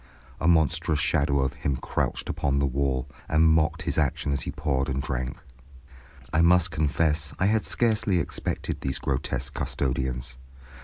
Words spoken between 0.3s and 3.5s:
A monstrous shadow of him crouched upon the wall, and